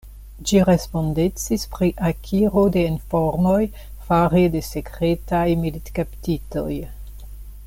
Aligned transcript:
Ĝi 0.51 0.61
respondecis 0.69 1.65
pri 1.75 1.89
akiro 2.09 2.63
de 2.77 2.85
informoj 2.93 3.61
fare 4.09 4.45
de 4.57 4.65
sekretaj 4.71 5.47
militkaptitoj. 5.67 6.69